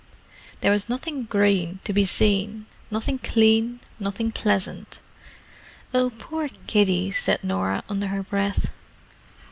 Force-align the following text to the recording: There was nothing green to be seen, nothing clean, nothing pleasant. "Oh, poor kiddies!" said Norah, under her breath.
There 0.61 0.71
was 0.71 0.89
nothing 0.89 1.25
green 1.25 1.77
to 1.83 1.93
be 1.93 2.05
seen, 2.05 2.65
nothing 2.89 3.19
clean, 3.19 3.79
nothing 3.99 4.31
pleasant. 4.31 4.99
"Oh, 5.93 6.09
poor 6.17 6.49
kiddies!" 6.65 7.19
said 7.19 7.43
Norah, 7.43 7.83
under 7.87 8.07
her 8.07 8.23
breath. 8.23 8.71